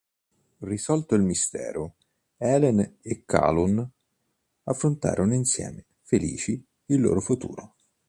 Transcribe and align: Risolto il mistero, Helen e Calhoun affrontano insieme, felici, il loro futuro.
Risolto 0.61 1.13
il 1.13 1.21
mistero, 1.21 1.93
Helen 2.37 2.97
e 3.03 3.21
Calhoun 3.23 3.87
affrontano 4.63 5.31
insieme, 5.35 5.85
felici, 6.01 6.59
il 6.87 6.99
loro 6.99 7.21
futuro. 7.21 7.75